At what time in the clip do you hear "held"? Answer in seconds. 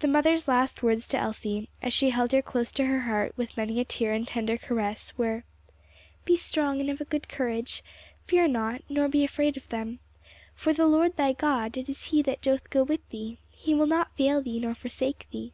2.10-2.32